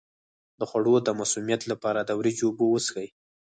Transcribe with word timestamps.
د 0.59 0.61
خوړو 0.69 0.95
د 1.03 1.09
مسمومیت 1.19 1.61
لپاره 1.71 1.99
د 2.03 2.09
وریجو 2.19 2.45
اوبه 2.49 2.65
وڅښئ 2.67 3.07